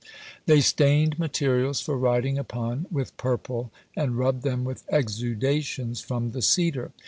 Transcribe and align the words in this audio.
They 0.47 0.61
stained 0.61 1.19
materials 1.19 1.79
for 1.79 1.95
writing 1.95 2.39
upon, 2.39 2.87
with 2.89 3.15
purple, 3.17 3.71
and 3.95 4.17
rubbed 4.17 4.41
them 4.41 4.63
with 4.63 4.83
exudations 4.89 6.01
from 6.01 6.31
the 6.31 6.41
cedar. 6.41 6.91